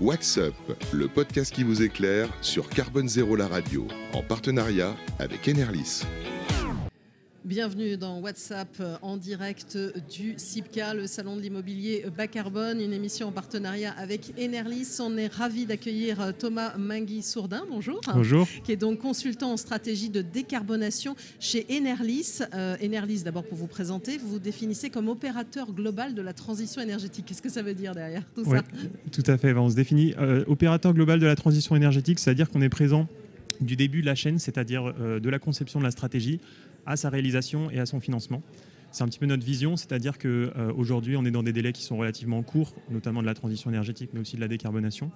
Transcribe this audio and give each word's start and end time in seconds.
Wax 0.00 0.38
Up, 0.38 0.54
le 0.92 1.08
podcast 1.08 1.52
qui 1.52 1.64
vous 1.64 1.82
éclaire 1.82 2.28
sur 2.40 2.68
Carbone 2.68 3.08
Zéro 3.08 3.34
la 3.34 3.48
radio, 3.48 3.88
en 4.12 4.22
partenariat 4.22 4.94
avec 5.18 5.48
Enerlis. 5.48 6.04
Bienvenue 7.48 7.96
dans 7.96 8.20
WhatsApp 8.20 8.68
en 9.00 9.16
direct 9.16 9.78
du 10.14 10.34
CIPCA, 10.36 10.92
le 10.92 11.06
salon 11.06 11.34
de 11.34 11.40
l'immobilier 11.40 12.04
bas 12.14 12.26
carbone, 12.26 12.78
une 12.78 12.92
émission 12.92 13.28
en 13.28 13.32
partenariat 13.32 13.94
avec 13.96 14.34
Enerlis. 14.38 14.98
On 15.00 15.16
est 15.16 15.32
ravi 15.32 15.64
d'accueillir 15.64 16.34
Thomas 16.38 16.76
Mangui-Sourdin, 16.76 17.62
bonjour. 17.70 18.02
Bonjour. 18.12 18.46
Qui 18.64 18.72
est 18.72 18.76
donc 18.76 18.98
consultant 18.98 19.50
en 19.50 19.56
stratégie 19.56 20.10
de 20.10 20.20
décarbonation 20.20 21.16
chez 21.40 21.64
Enerlis. 21.70 22.40
Euh, 22.52 22.76
Enerlis, 22.84 23.22
d'abord 23.22 23.44
pour 23.44 23.56
vous 23.56 23.66
présenter, 23.66 24.18
vous 24.18 24.28
vous 24.28 24.38
définissez 24.38 24.90
comme 24.90 25.08
opérateur 25.08 25.72
global 25.72 26.14
de 26.14 26.20
la 26.20 26.34
transition 26.34 26.82
énergétique. 26.82 27.24
Qu'est-ce 27.26 27.40
que 27.40 27.48
ça 27.48 27.62
veut 27.62 27.72
dire 27.72 27.94
derrière 27.94 28.24
tout 28.34 28.42
Ouais, 28.42 28.58
ça 28.58 28.64
tout 29.10 29.24
à 29.26 29.38
fait. 29.38 29.54
On 29.54 29.70
se 29.70 29.74
définit 29.74 30.12
euh, 30.18 30.44
opérateur 30.48 30.92
global 30.92 31.18
de 31.18 31.26
la 31.26 31.34
transition 31.34 31.74
énergétique, 31.74 32.18
c'est-à-dire 32.18 32.50
qu'on 32.50 32.60
est 32.60 32.68
présent 32.68 33.08
du 33.62 33.74
début 33.74 34.02
de 34.02 34.06
la 34.06 34.14
chaîne, 34.14 34.38
c'est-à-dire 34.38 34.92
euh, 35.00 35.18
de 35.18 35.30
la 35.30 35.38
conception 35.38 35.78
de 35.78 35.84
la 35.84 35.90
stratégie 35.90 36.40
à 36.88 36.96
sa 36.96 37.10
réalisation 37.10 37.70
et 37.70 37.78
à 37.78 37.86
son 37.86 38.00
financement. 38.00 38.42
C'est 38.90 39.04
un 39.04 39.06
petit 39.06 39.18
peu 39.18 39.26
notre 39.26 39.44
vision, 39.44 39.76
c'est-à-dire 39.76 40.18
qu'aujourd'hui, 40.18 41.16
on 41.16 41.24
est 41.24 41.30
dans 41.30 41.42
des 41.42 41.52
délais 41.52 41.72
qui 41.72 41.82
sont 41.82 41.98
relativement 41.98 42.42
courts, 42.42 42.72
notamment 42.90 43.20
de 43.20 43.26
la 43.26 43.34
transition 43.34 43.70
énergétique, 43.70 44.10
mais 44.14 44.20
aussi 44.20 44.36
de 44.36 44.40
la 44.40 44.48
décarbonation. 44.48 45.10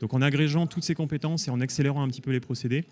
Donc 0.00 0.12
en 0.12 0.20
agrégeant 0.20 0.66
toutes 0.66 0.84
ces 0.84 0.94
compétences 0.94 1.48
et 1.48 1.50
en 1.50 1.60
accélérant 1.60 2.02
un 2.02 2.08
petit 2.08 2.20
peu 2.20 2.30
les 2.30 2.40
procédés, 2.40 2.84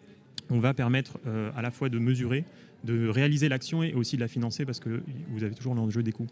on 0.51 0.59
va 0.59 0.73
permettre 0.73 1.19
euh, 1.27 1.51
à 1.55 1.63
la 1.63 1.71
fois 1.71 1.91
de 1.91 1.99
mesurer, 1.99 2.45
de 2.85 3.09
réaliser 3.09 3.49
l'action 3.49 3.83
et 3.83 3.93
aussi 3.93 4.17
de 4.17 4.23
la 4.23 4.29
financer 4.29 4.65
parce 4.65 4.81
que 4.81 5.03
vous 5.29 5.45
avez 5.45 5.55
toujours 5.55 5.75
l'enjeu 5.75 6.03
des 6.03 6.13
coûts. 6.13 6.27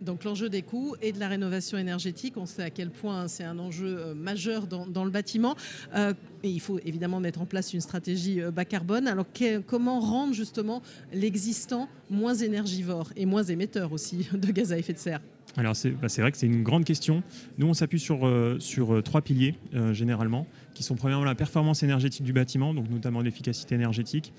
Donc 0.00 0.24
l'enjeu 0.24 0.48
des 0.48 0.62
coûts 0.62 0.94
et 1.02 1.12
de 1.12 1.20
la 1.20 1.28
rénovation 1.28 1.76
énergétique, 1.76 2.34
on 2.36 2.46
sait 2.46 2.62
à 2.62 2.70
quel 2.70 2.90
point 2.90 3.28
c'est 3.28 3.44
un 3.44 3.58
enjeu 3.58 3.98
euh, 3.98 4.14
majeur 4.14 4.66
dans, 4.66 5.04
le 5.04 5.10
bâtiment. 5.10 5.56
Euh, 5.94 6.14
et 6.42 6.48
il 6.48 6.60
faut 6.60 6.78
évidemment 6.84 7.20
mettre 7.20 7.40
en 7.40 7.46
place 7.46 7.74
une 7.74 7.82
stratégie 7.82 8.40
euh, 8.40 8.50
bas 8.50 8.64
carbone. 8.64 9.06
Alors 9.06 9.26
comment 9.66 10.00
rendre 10.00 10.32
justement 10.32 10.82
l'existant 11.12 11.88
moins 12.08 12.34
énergivore 12.34 13.10
et 13.16 13.26
moins 13.26 13.42
émetteur 13.42 13.92
aussi 13.92 14.28
de 14.32 14.50
gaz 14.50 14.72
à 14.72 14.78
effet 14.78 14.94
de 14.94 14.98
serre? 14.98 15.20
Alors 15.56 15.76
c'est 15.76 15.90
bah, 15.90 16.08
c'est 16.08 16.22
vrai 16.22 16.30
que 16.30 16.38
c'est 16.38 16.46
une 16.46 16.62
grande 16.62 16.84
question. 16.84 17.22
Nous, 17.58 17.66
on 17.66 17.74
s'appuie 17.74 18.00
sur, 18.00 18.26
euh, 18.26 18.58
euh, 18.78 19.02
trois 19.02 19.20
piliers 19.20 19.54
euh, 19.74 19.92
généralement, 19.92 20.46
qui 20.74 20.82
sont 20.82 20.94
premièrement 20.94 21.24
la 21.24 21.34
performance 21.34 21.82
énergétique 21.82 22.24
du 22.24 22.32
bâtiment, 22.32 22.74
donc 22.74 22.88
notamment 22.90 23.20
l'efficacité 23.20 23.74
énergétique, 23.74 24.32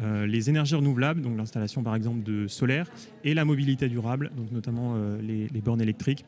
les 0.00 0.48
énergies 0.48 0.76
renouvelables, 0.76 1.22
donc 1.22 1.36
l'installation 1.36 1.82
par 1.82 1.96
exemple 1.96 2.22
de 2.22 2.46
solaire, 2.46 2.88
et 3.24 3.34
la 3.34 3.44
mobilité 3.44 3.88
durable, 3.88 4.30
donc 4.36 4.52
notamment 4.52 4.94
les 5.20 5.60
bornes 5.60 5.82
électriques 5.82 6.24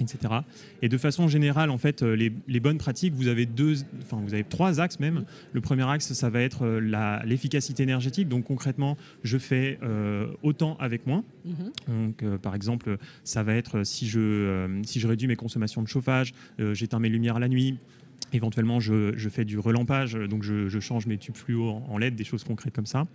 etc. 0.00 0.34
Et 0.82 0.88
de 0.88 0.98
façon 0.98 1.28
générale, 1.28 1.70
en 1.70 1.78
fait, 1.78 2.02
euh, 2.02 2.14
les, 2.14 2.32
les 2.46 2.60
bonnes 2.60 2.78
pratiques, 2.78 3.14
vous 3.14 3.28
avez 3.28 3.46
deux, 3.46 3.74
enfin, 4.02 4.20
vous 4.24 4.34
avez 4.34 4.44
trois 4.44 4.80
axes 4.80 5.00
même. 5.00 5.24
Le 5.52 5.60
premier 5.60 5.88
axe, 5.88 6.12
ça 6.12 6.30
va 6.30 6.40
être 6.40 6.64
euh, 6.64 7.22
l'efficacité 7.24 7.82
énergétique. 7.82 8.28
Donc 8.28 8.44
concrètement, 8.44 8.96
je 9.22 9.38
fais 9.38 9.78
euh, 9.82 10.28
autant 10.42 10.76
avec 10.78 11.06
moins. 11.06 11.24
Mhm. 11.44 11.54
Donc, 11.88 12.22
euh, 12.22 12.38
par 12.38 12.54
exemple, 12.54 12.98
ça 13.24 13.42
va 13.42 13.54
être 13.54 13.84
si 13.84 14.08
je, 14.08 14.20
euh, 14.20 14.82
si 14.84 15.00
je 15.00 15.08
réduis 15.08 15.28
mes 15.28 15.36
consommations 15.36 15.82
de 15.82 15.88
chauffage, 15.88 16.34
j'éteins 16.72 16.98
mes 16.98 17.08
lumières 17.08 17.38
la 17.38 17.48
nuit. 17.48 17.78
Éventuellement, 18.32 18.80
je, 18.80 19.16
je 19.16 19.28
fais 19.28 19.44
du 19.44 19.58
relampage, 19.58 20.14
donc 20.14 20.42
je, 20.42 20.68
je 20.68 20.80
change 20.80 21.06
mes 21.06 21.16
tubes 21.16 21.36
fluo 21.36 21.70
en, 21.70 21.86
en 21.88 21.98
LED, 21.98 22.14
des 22.14 22.24
choses 22.24 22.44
concrètes 22.44 22.74
comme 22.74 22.86
ça. 22.86 23.06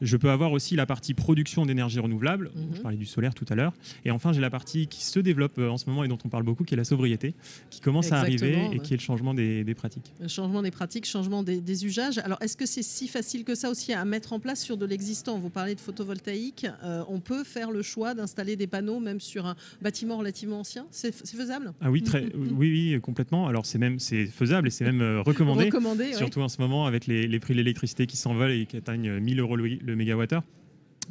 Je 0.00 0.16
peux 0.16 0.30
avoir 0.30 0.52
aussi 0.52 0.76
la 0.76 0.86
partie 0.86 1.14
production 1.14 1.66
d'énergie 1.66 1.98
renouvelable. 1.98 2.50
Mhm. 2.54 2.76
Je 2.76 2.80
parlais 2.80 2.96
du 2.96 3.06
solaire 3.06 3.34
tout 3.34 3.46
à 3.48 3.54
l'heure. 3.54 3.72
Et 4.04 4.10
enfin, 4.10 4.32
j'ai 4.32 4.40
la 4.40 4.50
partie 4.50 4.86
qui 4.86 5.04
se 5.04 5.20
développe 5.20 5.58
euh, 5.58 5.68
en 5.68 5.76
ce 5.76 5.88
moment 5.88 6.04
et 6.04 6.08
dont 6.08 6.18
on 6.24 6.28
parle 6.28 6.42
beaucoup, 6.42 6.64
qui 6.64 6.74
est 6.74 6.76
la 6.76 6.84
sobriété, 6.84 7.34
qui 7.70 7.80
commence 7.80 8.12
à 8.12 8.20
arriver 8.20 8.70
et 8.72 8.78
qui 8.78 8.94
est 8.94 8.96
le 8.96 9.02
changement 9.02 9.34
des, 9.34 9.64
des 9.64 9.74
pratiques. 9.74 10.12
Le 10.20 10.28
changement 10.28 10.62
des 10.62 10.70
pratiques, 10.70 11.06
changement 11.06 11.42
des, 11.42 11.60
des 11.60 11.86
usages. 11.86 12.18
Alors, 12.18 12.38
est-ce 12.42 12.56
que 12.56 12.66
c'est 12.66 12.82
si 12.82 13.08
facile 13.08 13.44
que 13.44 13.54
ça 13.54 13.70
aussi 13.70 13.92
à 13.92 14.04
mettre 14.04 14.32
en 14.32 14.40
place 14.40 14.62
sur 14.62 14.76
de 14.76 14.86
l'existant? 14.86 15.38
Vous 15.38 15.50
parlez 15.50 15.74
de 15.74 15.80
photovoltaïque. 15.80 16.66
Euh, 16.84 17.02
on 17.08 17.20
peut 17.20 17.44
faire 17.44 17.70
le 17.70 17.82
choix 17.82 18.14
d'installer 18.14 18.56
des 18.56 18.66
panneaux 18.66 19.00
même 19.00 19.20
sur 19.20 19.46
un 19.46 19.56
bâtiment 19.82 20.18
relativement 20.18 20.60
ancien? 20.60 20.86
C'est 20.90 21.14
faisable? 21.14 21.72
Ah 21.80 21.90
oui, 21.90 22.02
très, 22.02 22.24
oui, 22.34 22.92
oui, 22.92 23.00
complètement. 23.00 23.46
Alors 23.48 23.66
c'est 23.66 23.78
même 23.78 23.98
c'est 23.98 24.26
faisable 24.26 24.68
et 24.68 24.70
c'est 24.70 24.84
même 24.84 25.00
euh, 25.00 25.22
recommandé. 25.22 25.66
Recommandé. 25.66 26.12
Surtout 26.14 26.40
en 26.40 26.48
ce 26.48 26.60
moment 26.60 26.86
avec 26.86 27.06
les, 27.06 27.26
les 27.26 27.40
prix 27.40 27.54
de 27.54 27.58
l'électricité 27.58 28.06
qui 28.06 28.16
s'envolent 28.16 28.52
et 28.52 28.66
qui 28.66 28.76
atteignent 28.76 29.18
1000 29.18 29.40
euros 29.40 29.56
le, 29.88 29.96
mégawattheure. 29.96 30.42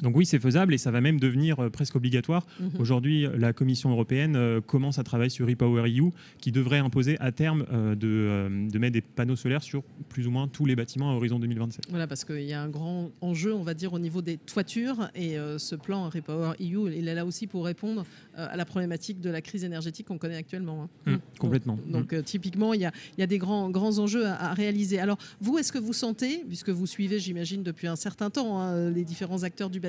Donc 0.01 0.15
oui, 0.15 0.25
c'est 0.25 0.39
faisable 0.39 0.73
et 0.73 0.77
ça 0.77 0.91
va 0.91 1.01
même 1.01 1.19
devenir 1.19 1.59
euh, 1.59 1.69
presque 1.69 1.95
obligatoire. 1.95 2.45
Mhm. 2.59 2.71
Aujourd'hui, 2.79 3.25
la 3.37 3.53
Commission 3.53 3.89
européenne 3.91 4.35
euh, 4.35 4.61
commence 4.61 4.99
à 4.99 5.03
travailler 5.03 5.29
sur 5.29 5.47
Repower 5.47 5.89
EU 5.89 6.11
qui 6.39 6.51
devrait 6.51 6.77
imposer 6.79 7.17
à 7.19 7.31
terme 7.31 7.65
euh, 7.71 7.95
de, 7.95 8.69
de 8.69 8.79
mettre 8.79 8.93
des 8.93 9.01
panneaux 9.01 9.35
solaires 9.35 9.63
sur 9.63 9.83
plus 10.09 10.27
ou 10.27 10.31
moins 10.31 10.47
tous 10.47 10.65
les 10.65 10.75
bâtiments 10.75 11.11
à 11.11 11.13
horizon 11.15 11.39
2027. 11.39 11.85
Voilà, 11.89 12.07
parce 12.07 12.25
qu'il 12.25 12.41
y 12.43 12.53
a 12.53 12.61
un 12.61 12.69
grand 12.69 13.11
enjeu, 13.21 13.53
on 13.53 13.63
va 13.63 13.73
dire, 13.73 13.93
au 13.93 13.99
niveau 13.99 14.21
des 14.21 14.37
toitures. 14.37 15.09
Et 15.15 15.35
ce 15.57 15.75
plan 15.75 16.09
Repower 16.09 16.51
EU, 16.59 16.91
il 16.95 17.07
est 17.07 17.15
là 17.15 17.25
aussi 17.25 17.47
pour 17.47 17.65
répondre 17.65 18.05
à 18.35 18.55
la 18.55 18.65
problématique 18.65 19.19
de 19.21 19.29
la 19.29 19.41
crise 19.41 19.63
énergétique 19.63 20.07
qu'on 20.07 20.17
connaît 20.17 20.35
actuellement. 20.37 20.83
hein. 20.83 20.89
Mmh, 21.05 21.11
Donc- 21.13 21.21
complètement. 21.39 21.79
Donc, 21.87 22.13
euh, 22.13 22.21
typiquement, 22.21 22.73
il 22.73 22.81
y 22.81 22.85
a, 22.85 22.91
il 23.17 23.21
y 23.21 23.23
a 23.23 23.27
des 23.27 23.37
grands, 23.39 23.69
grands 23.69 23.97
enjeux 23.99 24.25
à, 24.27 24.35
à 24.51 24.53
réaliser. 24.53 24.99
Alors, 24.99 25.17
vous, 25.41 25.57
est-ce 25.57 25.71
que 25.71 25.79
vous 25.79 25.93
sentez, 25.93 26.43
puisque 26.47 26.69
vous 26.69 26.85
suivez, 26.85 27.19
j'imagine, 27.19 27.63
depuis 27.63 27.87
un 27.87 27.95
certain 27.95 28.29
temps, 28.29 28.59
hein, 28.59 28.89
les 28.91 29.03
différents 29.03 29.43
acteurs 29.43 29.69
du 29.69 29.79
bâtiment, 29.79 29.86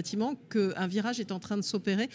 qu'un 0.50 0.86
virage 0.86 1.20
est 1.20 1.32
en 1.32 1.38
train 1.38 1.56
de 1.56 1.62
s'opérer 1.62 2.08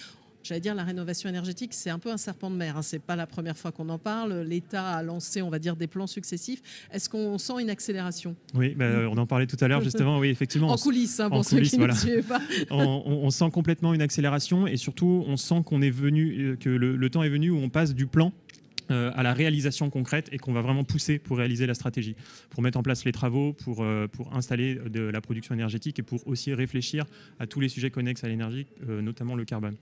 J'allais 0.43 0.59
dire, 0.59 0.75
la 0.75 0.83
rénovation 0.83 1.29
énergétique, 1.29 1.73
c'est 1.73 1.89
un 1.89 1.99
peu 1.99 2.11
un 2.11 2.17
serpent 2.17 2.51
de 2.51 2.55
mer. 2.57 2.75
Hein. 2.75 2.81
C'est 2.81 2.99
pas 2.99 3.15
la 3.15 3.25
première 3.25 3.57
fois 3.57 3.71
qu'on 3.71 3.87
en 3.87 3.97
parle. 3.97 4.41
L'État 4.41 4.89
a 4.89 5.01
lancé, 5.01 5.41
on 5.41 5.49
va 5.49 5.57
dire, 5.57 5.77
des 5.77 5.87
plans 5.87 6.05
successifs. 6.05 6.61
Est-ce 6.91 7.09
qu'on 7.09 7.37
sent 7.37 7.53
une 7.61 7.69
accélération? 7.69 8.35
Oui, 8.53 8.75
bah, 8.75 9.07
on 9.09 9.17
en 9.17 9.25
parlait 9.25 9.47
tout 9.47 9.57
à 9.61 9.69
l'heure 9.69 9.81
justement. 9.81 10.19
Oui, 10.19 10.27
effectivement. 10.27 10.69
En 10.69 10.75
coulisses, 10.75 11.21
hein, 11.21 11.27
en 11.27 11.29
pour 11.37 11.45
ceux 11.45 11.57
coulisses, 11.57 11.71
qui 11.71 11.77
voilà. 11.77 11.93
ne 11.93 11.99
suivent 11.99 12.27
pas. 12.27 12.41
on, 12.71 13.29
sent 13.29 13.49
complètement 13.51 13.93
une 13.93 14.01
accélération 14.01 14.67
et 14.67 14.75
surtout 14.75 15.23
on 15.27 15.37
sent 15.37 15.63
qu'on 15.65 15.81
est 15.81 15.89
venu, 15.89 16.51
euh, 16.51 16.55
que 16.57 16.69
le, 16.69 16.97
le 16.97 17.09
temps 17.09 17.23
est 17.23 17.29
venu 17.29 17.49
où 17.49 17.57
on 17.57 17.69
passe 17.69 17.95
du 17.95 18.05
plan 18.05 18.33
euh, 18.91 19.11
à 19.15 19.23
la 19.23 19.33
réalisation 19.33 19.89
concrète 19.89 20.29
et 20.31 20.37
qu'on 20.37 20.53
va 20.53 20.61
vraiment 20.61 20.83
pousser 20.83 21.19
pour 21.19 21.37
réaliser 21.37 21.65
la 21.65 21.73
stratégie, 21.73 22.15
pour 22.49 22.61
mettre 22.61 22.77
en 22.77 22.83
place 22.83 23.05
les 23.05 23.11
travaux, 23.11 23.53
pour, 23.53 23.83
euh, 23.83 24.07
pour 24.07 24.33
installer 24.35 24.75
de 24.75 25.01
la 25.01 25.21
production 25.21 25.53
énergétique 25.53 25.99
et 25.99 26.03
pour 26.03 26.25
aussi 26.27 26.53
réfléchir 26.53 27.05
à 27.39 27.47
tous 27.47 27.59
les 27.59 27.69
sujets 27.69 27.91
connexes 27.91 28.23
à 28.23 28.27
l'énergie, 28.27 28.65
euh, 28.89 29.01
notamment 29.01 29.35
le 29.35 29.45
carbone. 29.45 29.75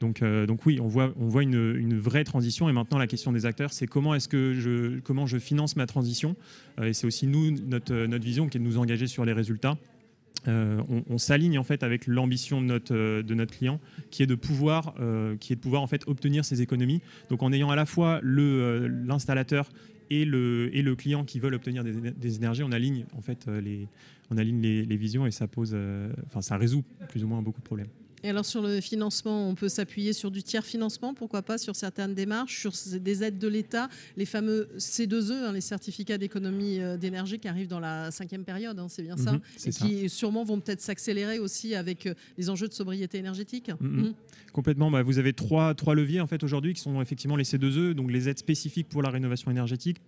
Donc, 0.00 0.22
donc 0.22 0.66
oui, 0.66 0.80
on 0.80 0.88
voit, 0.88 1.14
on 1.18 1.28
voit 1.28 1.44
une, 1.44 1.76
une 1.78 1.98
vraie 1.98 2.24
transition. 2.24 2.68
Et 2.68 2.72
maintenant, 2.72 2.98
la 2.98 3.06
question 3.06 3.32
des 3.32 3.46
acteurs, 3.46 3.72
c'est 3.72 3.86
comment 3.86 4.14
est-ce 4.14 4.28
que 4.28 4.52
je, 4.52 4.98
comment 4.98 5.24
je 5.24 5.38
finance 5.38 5.76
ma 5.76 5.86
transition? 5.86 6.36
Et 6.82 6.92
c'est 6.92 7.06
aussi 7.06 7.26
nous 7.26 7.52
notre, 7.52 7.94
notre 7.94 8.24
vision 8.24 8.48
qui 8.48 8.58
est 8.58 8.60
de 8.60 8.66
nous 8.66 8.76
engager 8.76 9.06
sur 9.06 9.24
les 9.24 9.32
résultats. 9.32 9.78
Euh, 10.48 10.82
on, 11.08 11.18
s'aligne 11.18 11.58
en 11.58 11.62
fait 11.62 11.82
avec 11.82 12.06
l'ambition 12.06 12.60
de 12.60 12.66
notre, 12.66 12.94
euh, 12.94 13.22
de 13.22 13.34
notre 13.34 13.56
client, 13.56 13.80
qui 14.10 14.22
est 14.22 14.26
de 14.26 14.34
pouvoir, 14.34 14.94
euh, 15.00 15.36
qui 15.36 15.52
est 15.52 15.56
de 15.56 15.60
pouvoir 15.60 15.82
en 15.82 15.86
fait 15.86 16.02
obtenir 16.06 16.44
ces 16.44 16.60
économies. 16.60 17.00
Donc 17.30 17.42
en 17.42 17.52
ayant 17.52 17.70
à 17.70 17.76
la 17.76 17.86
fois 17.86 18.20
l'installateur 18.22 19.70
et 20.10 20.24
le, 20.24 20.70
et 20.76 20.82
le 20.82 20.94
client 20.96 21.24
qui 21.24 21.40
veulent 21.40 21.54
obtenir 21.54 21.82
des, 21.82 21.92
des 21.92 22.36
énergies, 22.36 22.62
on 22.62 22.72
aligne 22.72 23.06
en 23.16 23.22
fait 23.22 23.46
les, 23.46 23.88
on 24.30 24.36
aligne 24.36 24.60
les, 24.60 24.84
les 24.84 24.96
visions 24.96 25.26
et 25.26 25.30
ça 25.30 25.46
pose, 25.46 25.76
enfin 26.26 26.42
ça 26.42 26.56
résout 26.56 26.84
plus 27.08 27.24
ou 27.24 27.28
moins 27.28 27.40
beaucoup 27.40 27.60
de 27.60 27.66
problèmes. 27.66 27.88
Et 28.24 28.30
alors 28.30 28.46
sur 28.46 28.62
le 28.62 28.80
financement, 28.80 29.50
on 29.50 29.54
peut 29.54 29.68
s'appuyer 29.68 30.14
sur 30.14 30.30
du 30.30 30.42
tiers 30.42 30.64
financement, 30.64 31.12
pourquoi 31.12 31.42
pas 31.42 31.58
sur 31.58 31.76
certaines 31.76 32.14
démarches, 32.14 32.58
sur 32.58 32.72
des 32.98 33.22
aides 33.22 33.38
de 33.38 33.48
l'État, 33.48 33.90
les 34.16 34.24
fameux 34.24 34.66
C2E, 34.78 35.30
hein, 35.32 35.52
les 35.52 35.60
certificats 35.60 36.16
d'économie 36.16 36.80
euh, 36.80 36.96
d'énergie 36.96 37.38
qui 37.38 37.48
arrivent 37.48 37.68
dans 37.68 37.80
la 37.80 38.10
cinquième 38.10 38.44
période, 38.44 38.78
hein, 38.78 38.86
c'est 38.88 39.02
bien 39.02 39.18
ça, 39.18 39.32
Mhm, 39.32 39.40
et 39.66 39.72
ça. 39.72 39.86
qui 39.86 40.08
sûrement 40.08 40.42
vont 40.42 40.58
peut-être 40.58 40.80
s'accélérer 40.80 41.38
aussi 41.38 41.74
avec 41.74 42.06
euh, 42.06 42.14
les 42.38 42.48
enjeux 42.48 42.66
de 42.66 42.72
sobriété 42.72 43.18
énergétique. 43.18 43.70
Mhm. 43.78 44.00
Mhm. 44.06 44.14
Complètement. 44.54 44.90
Bah, 44.90 45.02
vous 45.02 45.18
avez 45.18 45.34
trois, 45.34 45.74
trois 45.74 45.94
leviers 45.94 46.22
en 46.22 46.26
fait 46.26 46.42
aujourd'hui 46.42 46.72
qui 46.72 46.80
sont 46.80 47.02
effectivement 47.02 47.36
les 47.36 47.44
C2E, 47.44 47.92
donc 47.92 48.10
les 48.10 48.30
aides 48.30 48.38
spécifiques 48.38 48.88
pour 48.88 49.02
la 49.02 49.10
rénovation 49.10 49.50
énergétique. 49.50 49.98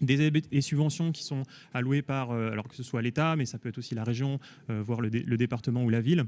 Des 0.00 0.20
aides 0.22 0.44
et 0.52 0.60
subventions 0.60 1.10
qui 1.10 1.24
sont 1.24 1.42
allouées 1.72 2.02
par, 2.02 2.30
euh, 2.30 2.50
alors 2.52 2.68
que 2.68 2.76
ce 2.76 2.84
soit 2.84 3.02
l'État, 3.02 3.34
mais 3.34 3.46
ça 3.46 3.58
peut 3.58 3.68
être 3.68 3.78
aussi 3.78 3.96
la 3.96 4.04
région, 4.04 4.38
voire 4.68 5.00
le, 5.00 5.10
dé- 5.10 5.24
le 5.26 5.36
département 5.36 5.82
ou 5.82 5.90
la 5.90 6.00
ville. 6.00 6.24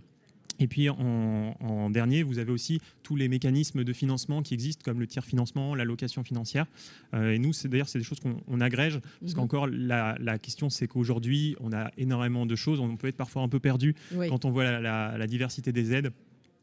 Et 0.58 0.66
puis 0.68 0.88
en, 0.88 1.54
en 1.60 1.90
dernier, 1.90 2.22
vous 2.22 2.38
avez 2.38 2.50
aussi 2.50 2.80
tous 3.02 3.14
les 3.16 3.28
mécanismes 3.28 3.84
de 3.84 3.92
financement 3.92 4.42
qui 4.42 4.54
existent, 4.54 4.82
comme 4.84 5.00
le 5.00 5.06
tiers 5.06 5.24
financement, 5.24 5.74
la 5.74 5.84
location 5.84 6.22
financière. 6.24 6.66
Euh, 7.14 7.32
et 7.32 7.38
nous, 7.38 7.52
c'est 7.52 7.68
d'ailleurs 7.68 7.88
c'est 7.88 7.98
des 7.98 8.04
choses 8.04 8.20
qu'on 8.20 8.36
on 8.48 8.60
agrège, 8.60 9.00
parce 9.20 9.32
Mhm. 9.32 9.36
qu'encore 9.36 9.66
la, 9.66 10.16
la 10.20 10.38
question, 10.38 10.70
c'est 10.70 10.86
qu'aujourd'hui, 10.88 11.56
on 11.60 11.72
a 11.72 11.90
énormément 11.98 12.46
de 12.46 12.56
choses, 12.56 12.80
on 12.80 12.96
peut 12.96 13.08
être 13.08 13.16
parfois 13.16 13.42
un 13.42 13.48
peu 13.48 13.60
perdu 13.60 13.94
Oui. 14.14 14.28
quand 14.28 14.44
on 14.44 14.50
voit 14.50 14.64
la, 14.64 14.80
la- 14.80 15.18
la 15.18 15.26
diversité 15.26 15.72
des 15.72 15.92
aides. 15.92 16.10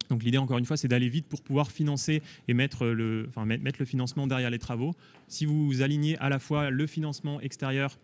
Donc 0.10 0.24
l'idée, 0.24 0.38
encore 0.38 0.58
une 0.58 0.66
fois, 0.66 0.76
c'est 0.76 0.88
d'aller 0.90 1.08
vite 1.08 1.28
pour 1.28 1.42
pouvoir 1.42 1.72
financer 1.72 2.22
et 2.48 2.54
mettre 2.54 2.88
le, 2.88 3.26
enfin, 3.30 3.46
mettre 3.46 3.78
le 3.80 3.86
financement 3.86 4.28
derrière 4.28 4.50
les 4.50 4.60
travaux. 4.60 4.94
Si 5.28 5.46
vous 5.46 5.82
alignez 5.82 6.18
à 6.18 6.30
la 6.30 6.40
fois 6.40 6.70
le 6.70 6.88
financement 6.88 7.40
extérieur, 7.42 7.98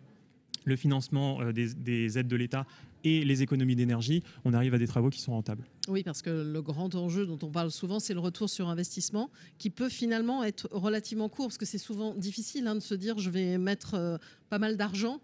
le 0.64 0.76
financement 0.76 1.40
euh, 1.40 1.52
des, 1.52 1.74
des 1.74 2.18
aides 2.18 2.28
de 2.28 2.36
l'État 2.36 2.66
et 3.04 3.24
les 3.24 3.42
économies 3.42 3.76
d'énergie, 3.76 4.22
on 4.44 4.52
arrive 4.52 4.74
à 4.74 4.78
des 4.78 4.86
travaux 4.86 5.10
qui 5.10 5.20
sont 5.20 5.32
rentables. 5.32 5.64
Oui, 5.88 6.02
parce 6.02 6.22
que 6.22 6.30
le 6.30 6.62
grand 6.62 6.94
enjeu 6.94 7.26
dont 7.26 7.38
on 7.42 7.50
parle 7.50 7.70
souvent, 7.70 7.98
c'est 7.98 8.14
le 8.14 8.20
retour 8.20 8.50
sur 8.50 8.68
investissement, 8.68 9.30
qui 9.58 9.70
peut 9.70 9.88
finalement 9.88 10.44
être 10.44 10.68
relativement 10.70 11.28
court, 11.28 11.46
parce 11.46 11.58
que 11.58 11.66
c'est 11.66 11.78
souvent 11.78 12.14
difficile 12.14 12.66
hein, 12.66 12.74
de 12.74 12.80
se 12.80 12.94
dire 12.94 13.18
je 13.18 13.30
vais 13.30 13.58
mettre 13.58 13.94
euh, 13.94 14.18
pas 14.48 14.58
mal 14.58 14.76
d'argent, 14.76 15.20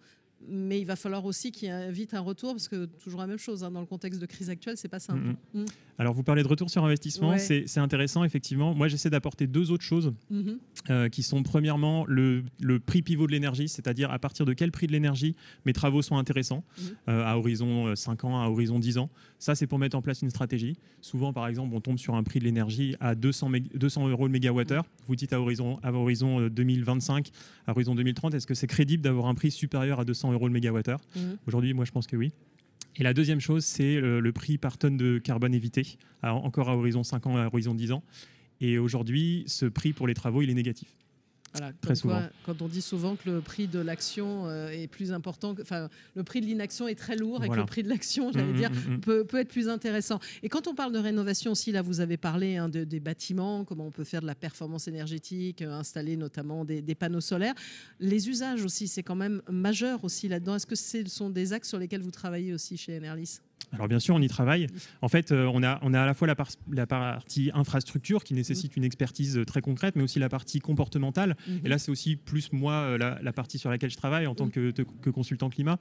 mais 0.49 0.81
il 0.81 0.85
va 0.85 0.97
falloir 0.97 1.25
aussi 1.25 1.53
qu'il 1.53 1.69
y 1.69 1.71
ait 1.71 1.91
vite 1.91 2.15
un 2.15 2.21
retour, 2.21 2.53
parce 2.53 2.69
que 2.69 2.87
toujours 2.87 3.21
la 3.21 3.27
même 3.27 3.39
chose, 3.39 3.65
hein, 3.65 3.71
dans 3.71 3.81
le 3.81 3.87
contexte 3.87 4.21
de 4.21 4.27
crise 4.27 4.51
actuelle, 4.51 4.77
c'est 4.77 4.89
pas 4.89 5.01
simple. 5.01 5.35
Mm. 5.55 5.65
Alors, 5.99 6.13
vous 6.13 6.23
parlez 6.23 6.43
de 6.43 6.49
retour 6.49 6.69
sur 6.69 6.85
investissement, 6.85 7.37
c'est 7.39 7.79
intéressant, 7.79 8.25
effectivement. 8.25 8.75
Moi, 8.75 8.89
j'essaie 8.89 9.11
d'apporter 9.11 9.47
deux 9.47 9.71
autres 9.71 9.83
choses 9.83 10.13
mm-hmm. 10.31 10.59
euh, 10.91 11.09
qui 11.09 11.23
sont, 11.23 11.43
premièrement, 11.43 12.05
le, 12.07 12.45
prix 12.85 13.03
pivot 13.03 13.27
de 13.27 13.33
l'énergie, 13.33 13.69
c'est-à-dire 13.69 14.11
à 14.11 14.19
partir 14.19 14.45
de 14.45 14.53
quel 14.53 14.71
prix 14.71 14.87
de 14.87 14.93
l'énergie 14.93 15.35
mes 15.65 15.73
travaux 15.73 16.03
sont 16.03 16.19
intéressants, 16.19 16.65
mm-hmm. 16.79 16.83
euh, 17.09 17.25
à 17.25 17.39
horizon 17.39 17.95
5 17.95 18.25
euh, 18.25 18.29
ans, 18.29 18.43
à 18.43 18.49
horizon 18.49 18.79
10 18.79 18.99
ans. 18.99 19.11
Ça, 19.39 19.55
c'est 19.55 19.67
pour 19.67 19.79
mettre 19.79 19.97
en 19.97 20.03
place 20.03 20.23
une 20.23 20.31
stratégie. 20.31 20.77
Souvent, 21.01 21.33
par 21.33 21.47
exemple, 21.47 21.75
on 21.75 21.81
tombe 21.81 21.99
sur 21.99 22.15
un 22.15 22.23
prix 22.23 22.41
de 22.41 22.45
l'énergie 22.45 22.95
à 23.01 23.15
200, 23.15 23.51
200 23.75 24.09
euros 24.09 24.27
le 24.27 24.33
mégawattheure. 24.33 24.85
Vous 25.07 25.17
dites 25.17 25.33
à 25.33 25.41
horizon, 25.41 25.79
à 25.83 25.93
horizon 25.93 26.49
2025, 26.49 27.31
à 27.67 27.71
horizon 27.73 27.95
2030, 27.95 28.35
est-ce 28.35 28.47
que 28.47 28.55
c'est 28.55 28.67
crédible 28.67 29.03
d'avoir 29.03 29.27
un 29.27 29.35
prix 29.35 29.51
supérieur 29.51 30.01
à 30.01 30.05
200 30.05 30.33
euros 30.33 30.36
le 30.45 30.53
mégawattheure 30.53 31.01
Aujourd'hui, 31.47 31.73
moi, 31.73 31.85
je 31.85 31.93
pense 31.93 32.07
que 32.07 32.17
oui. 32.17 32.33
Et 32.97 33.03
la 33.03 33.13
deuxième 33.13 33.41
chose, 33.41 33.65
c'est 33.65 34.01
le, 34.01 34.33
prix 34.33 34.59
par 34.59 34.79
tonne 34.79 34.97
de 34.97 35.19
carbone 35.19 35.55
évité, 35.55 35.99
encore 36.23 36.71
à 36.71 36.77
horizon 36.77 37.03
5 37.03 37.27
ans, 37.27 37.37
à 37.37 37.47
horizon 37.47 37.75
10 37.75 37.93
ans. 37.93 38.03
Et 38.61 38.79
aujourd'hui, 38.79 39.45
ce 39.47 39.67
prix 39.67 39.93
pour 39.93 40.07
les 40.07 40.15
travaux, 40.15 40.43
il 40.43 40.51
est 40.51 40.55
négatif. 40.55 40.89
Très 41.81 41.95
souvent. 41.95 42.23
quand 42.45 42.63
on 42.63 42.69
dit 42.69 42.83
souvent 42.83 43.17
que 43.17 43.31
le 43.31 43.41
prix 43.41 43.67
de 43.67 43.79
l'action 43.79 44.47
euh, 44.47 44.69
est 44.69 44.87
plus 44.87 45.13
important, 45.13 45.55
enfin 45.61 45.89
le 46.15 46.25
prix 46.25 46.41
de 46.41 46.47
l'inaction 46.47 46.89
est 46.89 46.95
très 46.95 47.17
lourd 47.17 47.45
et 47.45 47.49
que 47.49 47.55
le 47.55 47.67
prix 47.67 47.83
de 47.83 47.89
l'action, 47.89 48.33
j'allais 48.33 48.53
mmh, 48.53 48.57
dire, 48.57 48.71
mmh, 48.71 48.95
mmh. 48.95 49.01
peut, 49.01 49.25
peut, 49.25 49.39
être 49.39 49.49
plus 49.49 49.69
intéressant. 49.69 50.19
Et 50.43 50.49
quand 50.49 50.67
on 50.67 50.75
parle 50.75 50.93
de 50.93 50.99
rénovation 50.99 51.53
aussi, 51.53 51.73
là 51.73 51.83
vous 51.83 52.01
avez 52.01 52.17
parlé 52.17 52.57
hein, 52.57 52.69
de, 52.69 52.85
des 52.85 53.01
bâtiments, 53.01 53.65
comment 53.65 53.87
on 53.87 53.91
peut 53.91 54.05
faire 54.05 54.21
de 54.21 54.27
la 54.27 54.35
performance 54.35 54.89
énergétique, 54.89 55.63
euh, 55.63 55.73
installer 55.73 56.17
notamment 56.17 56.65
des, 56.65 56.83
des, 56.83 56.95
panneaux 56.95 57.21
solaires. 57.21 57.55
Les 58.01 58.29
usages 58.29 58.65
aussi, 58.65 58.89
c'est 58.89 59.03
quand 59.03 59.15
même 59.15 59.43
majeur 59.51 60.05
aussi 60.05 60.29
là-dedans. 60.29 60.57
Est-ce 60.57 60.67
que 60.67 60.77
ce 60.77 61.05
sont 61.07 61.31
des 61.31 61.53
axes 61.53 61.69
sur 61.69 61.79
lesquels 61.79 62.03
vous 62.03 62.11
travaillez 62.11 62.53
aussi 62.53 62.77
chez 62.77 62.97
Enerlis? 62.97 63.41
Alors 63.73 63.89
bien 63.89 63.99
sûr, 63.99 64.15
on 64.15 64.23
y 64.23 64.29
travaille. 64.29 64.69
En 65.03 65.09
fait, 65.09 65.33
euh, 65.33 65.51
on, 65.53 65.63
a, 65.63 65.79
on 65.83 65.93
a 65.93 66.01
à 66.01 66.07
la 66.07 66.15
fois 66.15 66.29
la, 66.29 66.87
partie 66.87 67.51
infrastructure 67.53 68.25
qui 68.25 68.35
nécessite 68.35 68.77
une 68.77 68.85
expertise 68.85 69.41
très 69.47 69.61
concrète, 69.61 69.97
mais 69.97 70.03
aussi 70.03 70.19
la 70.19 70.29
partie 70.29 70.61
comportementale. 70.61 71.37
Et 71.65 71.69
là, 71.69 71.79
c'est 71.79 71.91
aussi 71.91 72.17
plus 72.17 72.53
moi 72.53 72.73
euh, 72.73 72.99
la, 72.99 73.33
partie 73.33 73.59
sur 73.59 73.71
laquelle 73.71 73.91
je 73.91 73.97
travaille 73.97 74.27
en 74.27 74.35
tant 74.35 74.49
que, 74.49 74.71
que 74.71 75.11
consultant 75.11 75.51
climat 75.51 75.79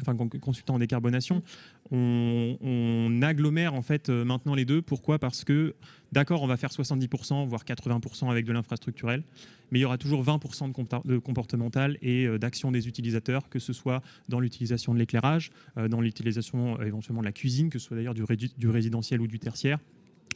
enfin 0.00 0.16
consultant 0.16 0.74
en 0.74 0.78
décarbonation, 0.78 1.42
on, 1.90 3.20
agglomère 3.22 3.74
en 3.74 3.82
fait 3.82 4.08
euh, 4.08 4.24
maintenant 4.24 4.54
les 4.54 4.64
deux. 4.64 4.82
Pourquoi? 4.82 5.18
Parce 5.18 5.44
que 5.44 5.74
d'accord, 6.12 6.42
on 6.42 6.46
va 6.46 6.56
faire 6.56 6.70
70%, 6.70 7.46
voire 7.46 7.64
80% 7.64 8.30
avec 8.30 8.44
de 8.44 8.52
l'infrastructurel, 8.52 9.22
mais 9.70 9.78
il 9.78 9.82
y 9.82 9.84
aura 9.84 9.98
toujours 9.98 10.22
20% 10.22 11.06
de, 11.06 11.18
comportemental 11.18 11.98
et 12.02 12.26
euh, 12.26 12.38
d'action 12.38 12.70
des 12.70 12.88
utilisateurs, 12.88 13.48
que 13.48 13.58
ce 13.58 13.72
soit 13.72 14.02
dans 14.28 14.40
l'utilisation 14.40 14.94
de 14.94 14.98
l'éclairage, 14.98 15.50
euh, 15.78 15.88
dans 15.88 16.00
l'utilisation 16.00 16.80
éventuellement 16.82 17.22
de 17.22 17.26
la 17.26 17.32
cuisine, 17.32 17.70
que 17.70 17.78
ce 17.78 17.86
soit 17.86 17.96
d'ailleurs 17.96 18.14
du, 18.14 18.24
du 18.58 18.68
résidentiel 18.68 19.20
ou 19.20 19.26
du 19.26 19.38
tertiaire, 19.38 19.78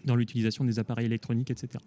dans 0.04 0.16
l'utilisation 0.16 0.64
des 0.64 0.78
appareils 0.78 1.06
électroniques, 1.06 1.50
etc. 1.50 1.78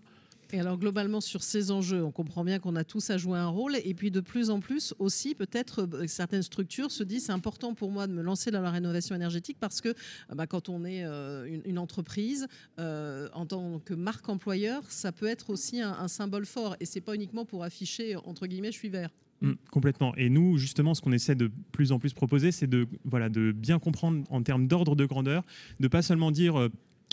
Et 0.54 0.60
alors 0.60 0.78
globalement 0.78 1.22
sur 1.22 1.44
ces 1.44 1.72
enjeux, 1.72 2.04
on 2.04 2.12
comprend 2.12 2.44
bien 2.44 2.60
qu'on 2.60 2.76
a 2.76 2.84
tous 2.84 3.10
à 3.10 3.18
jouer 3.18 3.38
un 3.38 3.48
rôle 3.48 3.78
et 3.84 3.94
puis 3.94 4.12
de 4.12 4.20
plus 4.20 4.50
en 4.50 4.60
plus 4.60 4.94
aussi 5.00 5.34
peut-être 5.34 5.88
euh, 5.94 6.08
certaines 6.08 6.44
structures 6.44 6.92
se 6.92 7.04
disent 7.04 7.26
c'est 7.26 7.32
important 7.32 7.74
pour 7.74 7.90
moi 7.90 8.06
de 8.06 8.12
me 8.12 8.22
lancer 8.22 8.52
dans 8.52 8.62
la 8.62 8.72
rénovation 8.72 9.16
énergétique 9.16 9.58
parce 9.60 9.80
que 9.80 9.90
euh, 9.90 10.36
bah, 10.36 10.48
quand 10.48 10.68
on 10.68 10.84
est 10.84 11.06
euh, 11.06 11.60
une, 11.66 11.80
entreprise 11.80 12.48
en 12.78 13.46
tant 13.48 13.80
que 13.80 13.94
marque 13.94 14.28
employeur, 14.30 14.84
ça 14.90 15.12
peut 15.12 15.26
être 15.26 15.50
aussi 15.50 15.82
un, 15.82 16.08
symbole 16.08 16.46
fort 16.46 16.76
et 16.80 16.86
c'est 16.86 17.02
pas 17.02 17.16
uniquement 17.16 17.46
pour 17.46 17.64
afficher 17.64 18.16
entre 18.18 18.46
guillemets 18.46 18.72
je 18.72 18.78
suis 18.78 18.90
vert. 18.90 19.10
Mmh, 19.42 19.54
complètement. 19.72 20.14
Et 20.18 20.30
nous, 20.30 20.58
justement, 20.58 20.94
ce 20.94 21.02
qu'on 21.02 21.14
essaie 21.14 21.34
de 21.34 21.50
plus 21.72 21.92
en 21.92 21.98
plus 21.98 22.14
proposer, 22.14 22.52
c'est 22.52 22.68
de, 22.68 22.88
voilà, 23.06 23.30
de 23.30 23.52
bien 23.52 23.80
comprendre 23.80 24.24
en 24.30 24.44
termes 24.44 24.68
d'ordre 24.68 24.96
de 24.96 25.06
grandeur, 25.06 25.44
de 25.80 25.88
pas 25.88 26.04
seulement 26.04 26.30
dire 26.30 26.70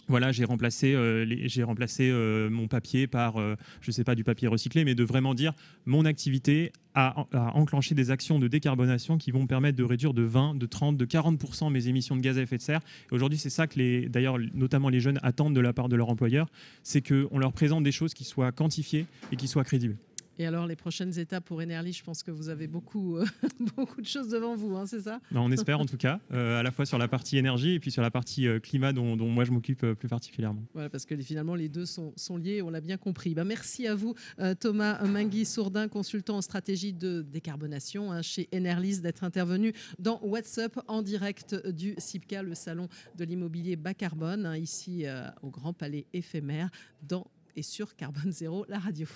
voilà, 0.06 0.32
j'ai 0.32 0.44
remplacé, 0.44 0.94
euh, 0.94 1.26
remplacé 1.64 2.08
euh, 2.10 2.48
mon 2.48 2.66
papier 2.66 3.06
par, 3.06 3.36
euh, 3.36 3.56
je 3.80 3.90
ne 3.90 3.92
sais 3.92 4.04
pas, 4.04 4.14
du 4.14 4.24
papier 4.24 4.48
recyclé, 4.48 4.84
mais 4.84 4.94
de 4.94 5.04
vraiment 5.04 5.34
dire 5.34 5.52
mon 5.86 6.04
activité 6.04 6.72
a, 6.94 7.26
enclenché 7.54 7.94
des 7.94 8.10
actions 8.10 8.38
de 8.38 8.48
décarbonation 8.48 9.18
qui 9.18 9.30
vont 9.30 9.42
me 9.42 9.46
permettre 9.46 9.76
de 9.76 9.84
réduire 9.84 10.14
de 10.14 10.22
20, 10.22 10.56
de 10.56 10.66
30, 10.66 10.96
de 10.96 11.04
40 11.04 11.70
mes 11.70 11.88
émissions 11.88 12.16
de 12.16 12.20
gaz 12.20 12.38
à 12.38 12.42
effet 12.42 12.56
de 12.56 12.62
serre. 12.62 12.80
Aujourd'hui, 13.12 13.38
c'est 13.38 13.50
ça 13.50 13.66
que 13.66 14.08
d'ailleurs, 14.08 14.38
notamment 14.54 14.88
les 14.88 15.00
jeunes 15.00 15.20
attendent 15.22 15.54
de 15.54 15.60
la 15.60 15.72
part 15.72 15.88
de 15.88 15.96
leur 15.96 16.08
employeur, 16.08 16.48
c'est 16.82 17.06
qu'on 17.06 17.38
leur 17.38 17.52
présente 17.52 17.84
des 17.84 17.92
choses 17.92 18.14
qui 18.14 18.24
soient 18.24 18.50
quantifiées 18.50 19.06
et 19.30 19.36
qui 19.36 19.46
soient 19.46 19.64
crédibles. 19.64 19.96
Et 20.40 20.46
alors, 20.46 20.68
les 20.68 20.76
prochaines 20.76 21.18
étapes 21.18 21.44
pour 21.44 21.58
Enerly, 21.58 21.92
je 21.92 22.04
pense 22.04 22.22
que 22.22 22.30
vous 22.30 22.48
avez 22.48 22.68
beaucoup, 22.68 23.16
euh, 23.16 23.26
beaucoup 23.76 24.00
de 24.00 24.06
choses 24.06 24.28
devant 24.28 24.54
vous, 24.54 24.76
hein, 24.76 24.86
c'est 24.86 25.00
ça? 25.00 25.20
Ben, 25.32 25.40
On 25.40 25.50
espère 25.50 25.80
en 25.80 25.86
tout 25.86 25.96
cas, 25.96 26.20
euh, 26.32 26.60
à 26.60 26.62
la 26.62 26.70
fois 26.70 26.86
sur 26.86 26.96
la 26.96 27.08
partie 27.08 27.38
énergie 27.38 27.72
et 27.72 27.80
puis 27.80 27.90
sur 27.90 28.02
la 28.02 28.12
partie 28.12 28.46
euh, 28.46 28.60
climat 28.60 28.92
dont, 28.92 29.16
moi 29.16 29.44
je 29.44 29.50
m'occupe 29.50 29.84
plus 29.94 30.08
particulièrement. 30.08 30.62
Voilà, 30.74 30.88
parce 30.90 31.06
que 31.06 31.16
finalement, 31.16 31.56
les 31.56 31.68
deux 31.68 31.86
sont, 31.86 32.12
sont 32.14 32.36
liés, 32.36 32.62
on 32.62 32.70
l'a 32.70 32.80
bien 32.80 32.96
compris. 32.96 33.34
Ben, 33.34 33.44
merci 33.44 33.88
à 33.88 33.96
vous, 33.96 34.14
Thomas 34.60 35.04
Mangui-Sourdin, 35.04 35.88
consultant 35.88 36.36
en 36.36 36.42
stratégie 36.42 36.92
de 36.92 37.22
décarbonation 37.22 38.12
hein, 38.12 38.22
chez 38.22 38.48
Enerlis, 38.54 39.00
d'être 39.00 39.24
intervenu 39.24 39.72
dans 39.98 40.20
WhatsApp 40.22 40.78
en 40.86 41.02
direct 41.02 41.56
du 41.66 41.94
CIPCA, 41.98 42.42
le 42.42 42.54
salon 42.54 42.88
de 43.16 43.24
l'immobilier 43.24 43.74
bas 43.76 43.94
carbone, 43.94 44.46
hein, 44.46 44.56
ici 44.56 45.04
au 45.42 45.50
Grand 45.50 45.72
Palais 45.72 46.06
éphémère, 46.12 46.70
dans 47.02 47.26
et 47.56 47.62
sur 47.62 47.96
Carbone 47.96 48.30
Zéro, 48.30 48.64
la 48.68 48.78
radio. 48.78 49.08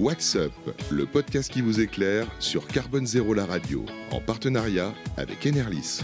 What's 0.00 0.34
Up, 0.34 0.52
le 0.90 1.04
podcast 1.04 1.52
qui 1.52 1.60
vous 1.60 1.78
éclaire 1.78 2.26
sur 2.38 2.66
Carbone 2.66 3.06
Zéro 3.06 3.34
la 3.34 3.44
radio, 3.44 3.84
en 4.12 4.20
partenariat 4.22 4.94
avec 5.18 5.46
Enerlis. 5.46 6.00